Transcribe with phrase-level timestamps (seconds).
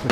[0.00, 0.08] Good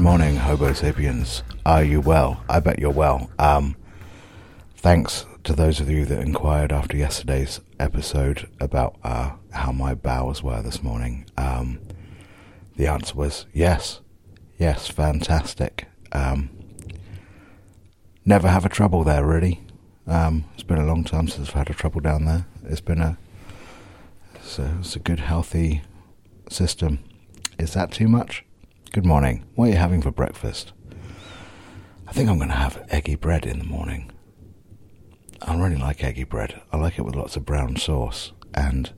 [0.00, 1.42] morning, Hobo sapiens.
[1.66, 2.42] Are you well?
[2.48, 3.28] I bet you're well.
[3.38, 3.76] Um,
[4.78, 10.42] thanks to those of you that inquired after yesterday's episode about uh, how my bowels
[10.42, 11.26] were this morning.
[11.36, 11.80] Um,
[12.76, 14.00] the answer was yes,
[14.58, 15.86] yes, fantastic.
[16.12, 16.48] Um,
[18.24, 19.60] never have a trouble there, really.
[20.06, 22.46] Um, it's been a long time since I've had a trouble down there.
[22.64, 23.18] It's been a
[24.36, 25.82] it's a, it's a good, healthy
[26.48, 27.00] system.
[27.58, 28.44] Is that too much?
[28.92, 29.44] Good morning.
[29.54, 30.72] What are you having for breakfast?
[32.06, 34.10] I think I'm going to have eggy bread in the morning.
[35.46, 36.60] I really like eggy bread.
[36.72, 38.32] I like it with lots of brown sauce.
[38.54, 38.92] And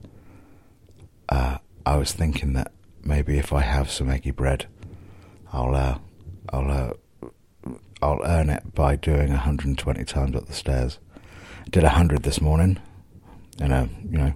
[1.27, 2.71] uh, I was thinking that
[3.03, 4.67] maybe if I have some eggy bread,
[5.51, 5.97] I'll uh,
[6.49, 7.69] I'll uh,
[8.01, 10.99] I'll earn it by doing 120 times up the stairs.
[11.65, 12.79] I did 100 this morning,
[13.59, 14.33] and uh, you know,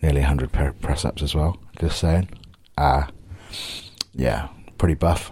[0.00, 1.58] nearly 100 press ups as well.
[1.78, 2.30] Just saying.
[2.78, 3.08] Ah,
[4.14, 5.30] yeah, pretty buff.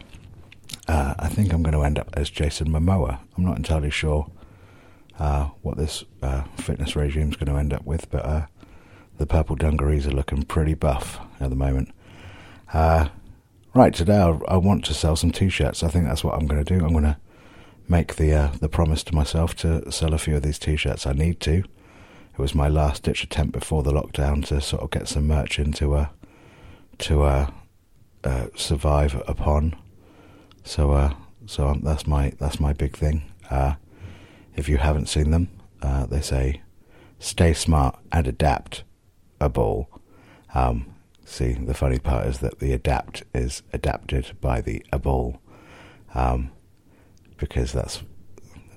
[0.87, 3.21] Uh, I think I'm going to end up as Jason Momoa.
[3.37, 4.31] I'm not entirely sure
[5.19, 8.47] uh, what this uh, fitness regime is going to end up with, but uh,
[9.19, 11.91] the purple dungarees are looking pretty buff at the moment.
[12.73, 13.09] Uh,
[13.75, 15.83] right, today I, I, want to sell some t-shirts.
[15.83, 16.85] I think that's what I'm going to do.
[16.85, 17.17] I'm going to
[17.89, 21.07] make the uh, the promise to myself to sell a few of these t-shirts.
[21.07, 21.55] I need to.
[21.55, 25.59] It was my last ditch attempt before the lockdown to sort of get some merch
[25.59, 26.11] into a
[26.99, 27.47] to uh,
[28.55, 29.75] survive upon.
[30.65, 31.15] So, uh,
[31.47, 33.23] so um, that's my that's my big thing.
[33.51, 33.75] Uh,
[34.59, 35.49] if you haven't seen them,
[35.83, 36.63] uh, they say,
[37.19, 38.85] "Stay smart and adapt."
[39.41, 39.89] A ball.
[40.53, 45.41] Um, see, the funny part is that the adapt is adapted by the a ball,
[46.13, 46.51] um,
[47.37, 48.03] because that's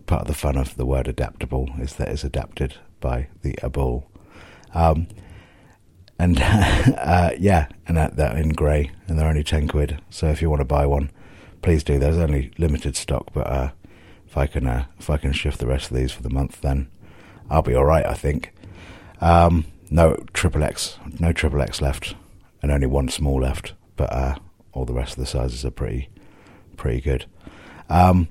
[0.05, 3.69] part of the fun of the word adaptable is that it's adapted by the a
[3.69, 4.05] ball.
[4.75, 5.07] Um,
[6.19, 9.99] and uh, yeah, and that, they're in grey, and they're only ten quid.
[10.11, 11.09] So if you want to buy one,
[11.63, 11.97] please do.
[11.97, 13.71] There's only limited stock, but uh,
[14.31, 16.61] if I can uh, if I can shift the rest of these for the month,
[16.61, 16.89] then
[17.49, 18.05] I'll be all right.
[18.05, 18.53] I think.
[19.19, 22.15] Um, no triple X, no triple X left,
[22.61, 23.73] and only one small left.
[23.97, 24.35] But uh,
[24.71, 26.07] all the rest of the sizes are pretty
[26.77, 27.25] pretty good.
[27.89, 28.29] Um,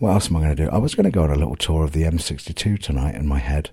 [0.00, 0.70] what else am I going to do?
[0.70, 3.38] I was going to go on a little tour of the M62 tonight in my
[3.38, 3.70] head.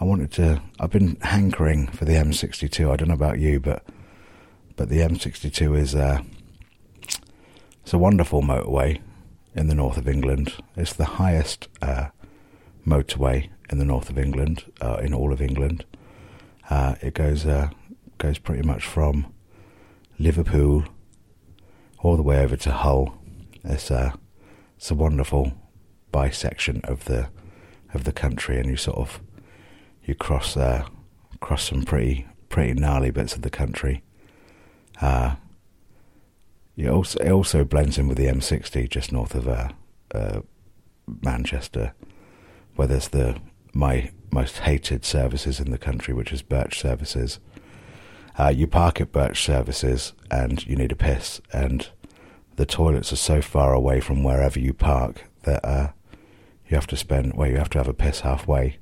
[0.00, 0.62] I wanted to.
[0.78, 2.92] I've been hankering for the M62.
[2.92, 3.84] I don't know about you, but
[4.76, 6.22] but the M62 is uh,
[7.02, 9.00] it's a wonderful motorway
[9.54, 10.54] in the north of England.
[10.76, 12.08] It's the highest uh,
[12.86, 15.84] motorway in the north of England, uh, in all of England.
[16.70, 17.70] Uh, it goes uh,
[18.18, 19.32] goes pretty much from
[20.18, 20.84] Liverpool
[22.00, 23.18] all the way over to Hull.
[23.64, 24.12] It's a uh,
[24.76, 25.52] it's a wonderful
[26.10, 27.28] bisection of the
[27.92, 29.20] of the country, and you sort of
[30.04, 30.86] you cross uh,
[31.40, 34.02] cross some pretty pretty gnarly bits of the country.
[35.00, 35.36] Uh,
[36.90, 39.68] also it also blends in with the M60 just north of uh,
[40.14, 40.40] uh,
[41.22, 41.94] Manchester,
[42.76, 43.36] where there's the
[43.72, 47.38] my most hated services in the country, which is Birch Services.
[48.36, 51.88] Uh, you park at Birch Services and you need a piss, and
[52.56, 55.92] the toilets are so far away from wherever you park that uh,
[56.68, 58.78] you have to spend well, you have to have a piss halfway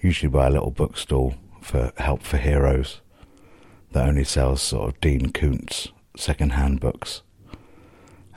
[0.00, 3.00] usually by a little bookstall for Help for Heroes
[3.92, 7.22] that only sells sort of Dean Koontz second-hand books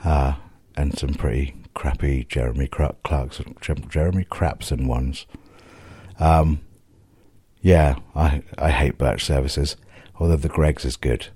[0.04, 0.34] uh,
[0.76, 5.26] and some pretty crappy Jeremy Clarkson, Jeremy Crapson ones.
[6.18, 6.60] Um,
[7.60, 9.76] yeah, I I hate Birch Services,
[10.18, 11.28] although the Greggs is good.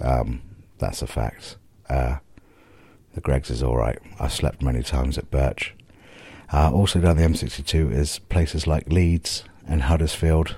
[0.00, 0.42] Um,
[0.78, 1.56] that's a fact.
[1.88, 2.18] Uh,
[3.14, 3.98] the Greggs is all right.
[4.20, 5.74] I've slept many times at Birch.
[6.52, 10.56] Uh, also down the M62 is places like Leeds and Huddersfield.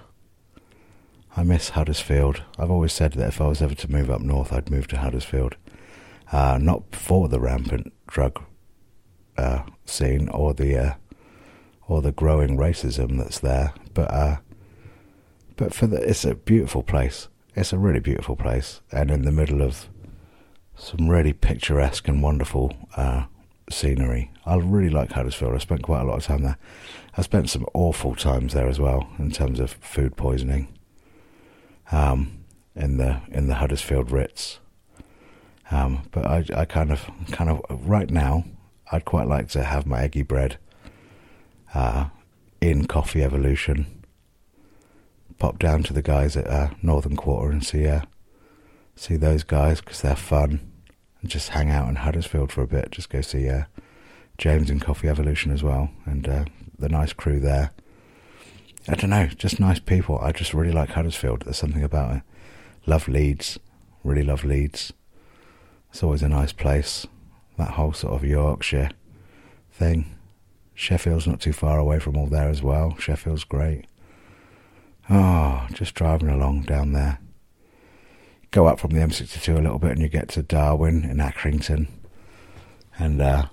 [1.37, 2.43] I miss Huddersfield.
[2.59, 4.99] I've always said that if I was ever to move up north, I'd move to
[4.99, 5.57] Huddersfield.
[6.33, 8.43] Uh, not for the rampant drug
[9.37, 10.95] uh, scene or the uh,
[11.89, 14.37] or the growing racism that's there, but uh,
[15.57, 17.29] but for the, it's a beautiful place.
[17.57, 19.89] It's a really beautiful place, and in the middle of
[20.77, 23.25] some really picturesque and wonderful uh,
[23.71, 24.31] scenery.
[24.47, 25.55] I really like Huddersfield.
[25.55, 26.59] I spent quite a lot of time there.
[27.17, 30.69] I spent some awful times there as well in terms of food poisoning.
[31.93, 32.41] Um,
[32.75, 34.61] in the in the Huddersfield Ritz.
[35.71, 38.45] Um, but I, I kind of kind of right now
[38.91, 40.59] I'd quite like to have my eggy bread
[41.75, 42.07] uh,
[42.61, 44.05] in Coffee Evolution,
[45.39, 48.03] pop down to the guys at uh, Northern Quarter and see uh,
[48.97, 50.61] see those guys because they're fun,
[51.23, 52.91] and just hang out in Huddersfield for a bit.
[52.91, 53.65] Just go see uh,
[54.39, 56.45] James and Coffee Evolution as well, and uh,
[56.79, 57.71] the nice crew there.
[58.89, 60.19] I don't know, just nice people.
[60.21, 61.43] I just really like Huddersfield.
[61.43, 62.23] There's something about it.
[62.87, 63.59] Love Leeds,
[64.03, 64.93] really love Leeds.
[65.91, 67.07] It's always a nice place.
[67.59, 68.91] That whole sort of Yorkshire
[69.71, 70.17] thing.
[70.75, 72.97] Sheffield's not too far away from all there as well.
[72.99, 73.85] Sheffield's great.
[75.11, 77.19] Oh, just driving along down there.
[78.51, 81.89] Go up from the M62 a little bit and you get to Darwen and Accrington.
[82.99, 83.47] And uh,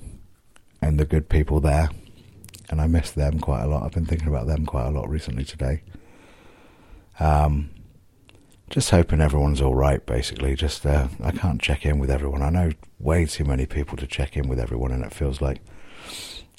[0.82, 1.90] and the good people there.
[2.70, 3.84] And I miss them quite a lot.
[3.84, 5.84] I've been thinking about them quite a lot recently today.
[7.20, 7.70] Um,
[8.70, 10.06] just hoping everyone's all right.
[10.06, 12.42] Basically, just uh, I can't check in with everyone.
[12.42, 15.62] I know way too many people to check in with everyone, and it feels like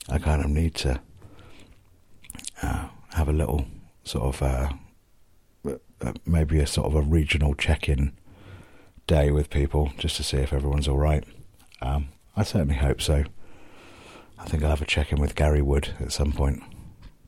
[0.08, 1.00] I kind of need to
[2.62, 3.66] uh, have a little
[4.04, 4.72] sort of uh,
[6.00, 8.12] uh maybe a sort of a regional check-in
[9.06, 11.24] day with people just to see if everyone's all right.
[11.82, 13.24] Um, I certainly hope so.
[14.38, 16.62] I think I'll have a check in with Gary Wood at some point.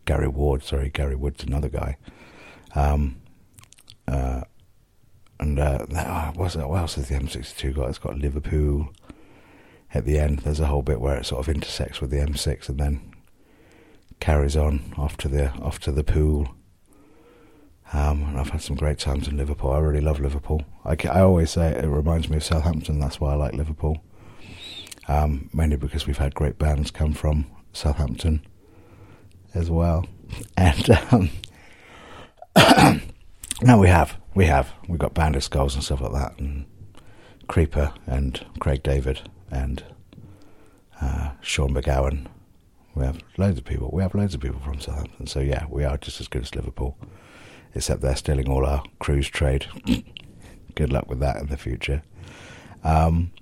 [0.04, 1.96] Gary Ward, sorry, Gary Wood's another guy.
[2.74, 3.20] Um,
[4.06, 4.42] uh,
[5.38, 6.68] and uh, oh, what's that?
[6.68, 7.88] What else has the M62 got?
[7.88, 8.92] It's got Liverpool
[9.92, 10.40] at the end.
[10.40, 13.14] There's a whole bit where it sort of intersects with the M6 and then
[14.20, 16.54] carries on off to the off to the pool.
[17.92, 19.72] Um, and I've had some great times in Liverpool.
[19.72, 20.62] I really love Liverpool.
[20.84, 23.00] I, I always say it, it reminds me of Southampton.
[23.00, 24.00] That's why I like Liverpool
[25.10, 28.46] um, mainly because we've had great bands come from Southampton
[29.54, 30.06] as well.
[30.56, 31.30] And um,
[33.62, 36.66] no, we have, we have, we've got Band of Skulls and stuff like that, and
[37.48, 39.82] Creeper and Craig David and
[41.00, 42.28] uh, Sean McGowan.
[42.94, 43.90] We have loads of people.
[43.92, 45.26] We have loads of people from Southampton.
[45.26, 46.96] So yeah, we are just as good as Liverpool,
[47.74, 49.66] except they're stealing all our cruise trade.
[50.76, 52.02] good luck with that in the future.
[52.84, 53.32] Um,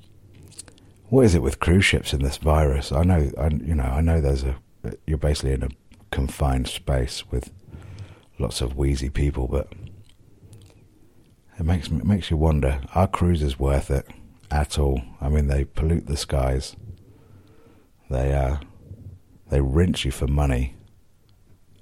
[1.08, 2.93] what is it with cruise ships and this virus?
[2.93, 4.56] I know, I, you know, I know there's a
[5.06, 5.69] you're basically in a
[6.10, 7.50] confined space with
[8.38, 9.72] lots of wheezy people, but
[11.58, 14.06] it makes it makes you wonder: are cruises worth it
[14.50, 15.02] at all?
[15.20, 16.76] I mean, they pollute the skies.
[18.10, 18.58] They uh,
[19.50, 20.75] they rinse you for money.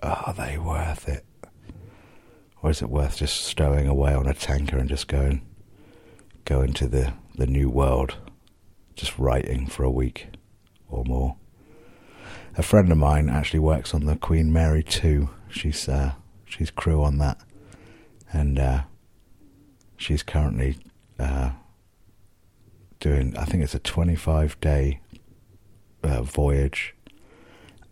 [0.02, 1.24] Are they worth it?
[2.62, 5.42] Or is it worth just stowing away on a tanker and just going
[6.44, 8.16] going to the, the new world?
[8.96, 10.28] Just writing for a week
[10.88, 11.36] or more.
[12.56, 15.28] A friend of mine actually works on the Queen Mary 2.
[15.50, 16.12] She's uh,
[16.46, 17.38] she's crew on that,
[18.32, 18.82] and uh,
[19.98, 20.78] she's currently
[21.18, 21.50] uh,
[22.98, 23.36] doing.
[23.36, 25.00] I think it's a 25 day
[26.02, 26.94] uh, voyage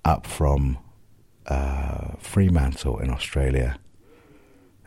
[0.02, 0.78] up from
[1.46, 3.78] uh, Fremantle in Australia,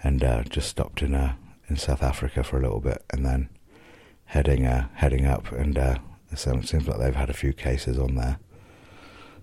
[0.03, 1.13] and uh, just stopped in
[1.69, 3.49] in South Africa for a little bit, and then
[4.25, 5.77] heading heading up and
[6.31, 8.39] it seems like they've had a few cases on there.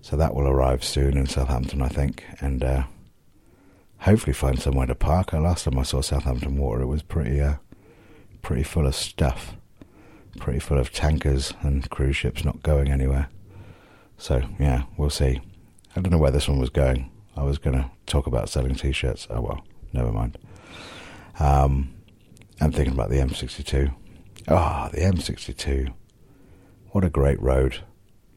[0.01, 2.83] So that will arrive soon in Southampton, I think, and uh,
[3.99, 5.33] hopefully find somewhere to park.
[5.33, 7.55] Last time I saw Southampton Water, it was pretty, uh,
[8.43, 9.55] pretty full of stuff,
[10.37, 13.29] pretty full of tankers and cruise ships not going anywhere.
[14.17, 15.41] So yeah, we'll see.
[15.95, 17.09] I don't know where this one was going.
[17.35, 19.27] I was going to talk about selling T-shirts.
[19.29, 20.37] Oh well, never mind.
[21.39, 21.93] Um,
[22.61, 23.93] I'm thinking about the M62.
[24.47, 25.91] Ah, oh, the M62.
[26.95, 27.79] What a great road.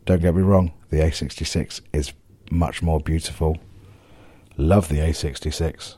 [0.05, 2.13] Don't get me wrong, the A66 is
[2.51, 3.57] much more beautiful.
[4.57, 5.95] Love the A66.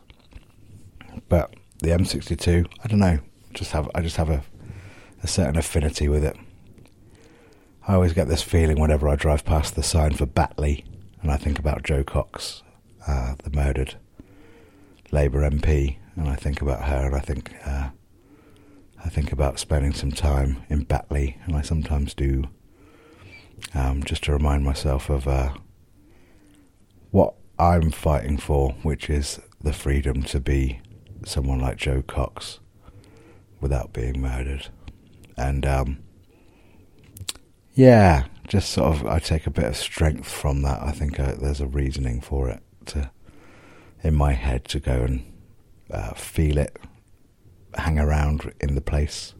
[1.30, 3.20] But the M62, I don't know,
[3.54, 4.42] just have I just have a,
[5.22, 6.36] a certain affinity with it.
[7.88, 10.84] I always get this feeling whenever I drive past the sign for Batley
[11.22, 12.62] and I think about Jo Cox,
[13.08, 13.94] uh, the murdered
[15.10, 17.88] Labour MP, and I think about her and I think uh,
[19.04, 22.44] I think about spending some time in Batley, and I sometimes do,
[23.74, 25.54] um, just to remind myself of uh,
[27.10, 30.80] what I'm fighting for, which is the freedom to be
[31.24, 32.60] someone like Jo Cox
[33.60, 34.68] without being murdered.
[35.36, 35.98] And um,
[37.74, 40.82] yeah, just sort of, I take a bit of strength from that.
[40.82, 43.10] I think uh, there's a reasoning for it to,
[44.02, 45.32] in my head, to go and
[45.90, 46.76] uh, feel it
[47.74, 49.34] hang around in the place.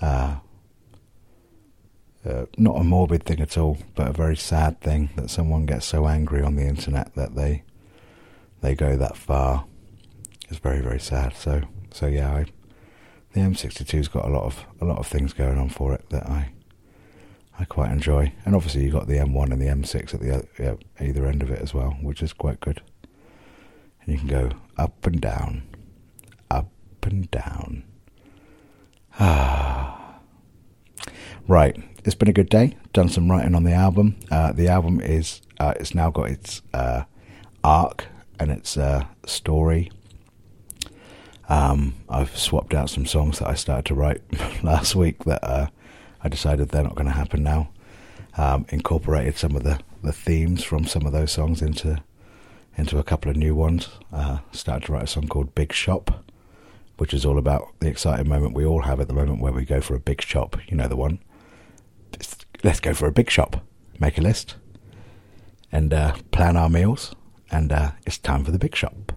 [0.00, 0.36] Uh,
[2.24, 5.86] uh, not a morbid thing at all, but a very sad thing that someone gets
[5.86, 7.62] so angry on the internet that they
[8.60, 9.64] they go that far.
[10.48, 11.36] It's very very sad.
[11.36, 12.46] So so yeah, I,
[13.32, 16.26] the M62's got a lot of a lot of things going on for it that
[16.26, 16.50] I
[17.58, 20.76] I quite enjoy, and obviously you got the M1 and the M6 at the uh,
[21.00, 22.80] either end of it as well, which is quite good
[24.00, 25.62] And you can go up and down,
[26.98, 27.84] up and down.
[29.20, 30.20] Ah.
[31.46, 32.76] right, it's been a good day.
[32.92, 34.16] Done some writing on the album.
[34.30, 37.04] Uh, the album is uh, it's now got its uh,
[37.62, 38.06] arc
[38.40, 39.92] and its uh, story.
[41.48, 44.22] Um, I've swapped out some songs that I started to write
[44.62, 45.68] last week that uh,
[46.22, 47.70] I decided they're not going to happen now.
[48.36, 52.02] Um, incorporated some of the, the themes from some of those songs into
[52.76, 53.88] into a couple of new ones.
[54.12, 56.24] Uh, started to write a song called Big Shop,
[56.98, 59.64] which is all about the exciting moment we all have at the moment where we
[59.64, 60.56] go for a big shop.
[60.68, 61.20] You know the one.
[62.62, 63.64] Let's go for a big shop.
[63.98, 64.56] Make a list
[65.70, 67.14] and uh, plan our meals,
[67.50, 69.12] and uh, it's time for the big shop.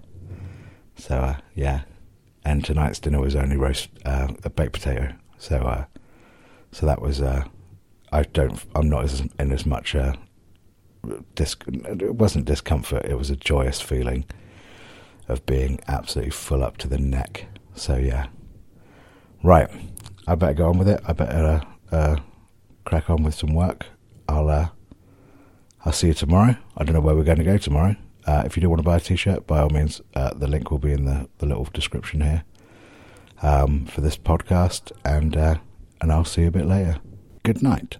[0.96, 1.82] So uh, yeah,
[2.46, 5.14] and tonight's dinner was only roast uh, a baked potato.
[5.38, 5.86] So uh,
[6.72, 9.96] so that was I don't I'm not as, in as much
[11.36, 13.06] dis- it wasn't discomfort.
[13.06, 14.26] It was a joyous feeling
[15.28, 17.48] of being absolutely full up to the neck.
[17.75, 18.28] So yeah,
[19.44, 19.70] right.
[20.28, 21.01] I better go on with it.
[21.06, 21.62] I better
[21.92, 22.18] uh,
[22.86, 23.88] crack on with some work.
[24.30, 24.70] I'll uh,
[25.86, 26.56] I'll see you tomorrow.
[26.78, 27.96] I don't know where we're going to go tomorrow.
[28.25, 30.70] Uh, if you do want to buy a t-shirt, by all means, uh, the link
[30.70, 32.44] will be in the, the little description here
[33.42, 35.56] um, for this podcast, and uh,
[36.00, 36.98] and I'll see you a bit later.
[37.44, 37.98] Good night.